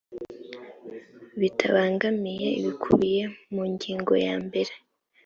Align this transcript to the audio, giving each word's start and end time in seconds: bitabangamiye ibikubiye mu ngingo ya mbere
bitabangamiye 1.39 2.47
ibikubiye 2.59 3.23
mu 3.53 3.63
ngingo 3.73 4.13
ya 4.25 4.35
mbere 4.45 4.73